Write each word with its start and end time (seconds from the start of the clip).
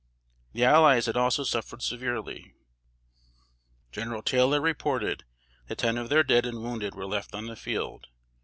The 0.53 0.63
allies 0.65 1.05
had 1.05 1.15
also 1.15 1.43
suffered 1.43 1.83
severely. 1.83 2.55
General 3.91 4.23
Taylor 4.23 4.59
reported 4.59 5.25
that 5.67 5.77
ten 5.77 5.95
of 5.95 6.09
their 6.09 6.23
dead 6.23 6.43
and 6.43 6.63
wounded 6.63 6.95
were 6.95 7.05
left 7.05 7.35
on 7.35 7.45
the 7.45 7.55
field. 7.55 8.07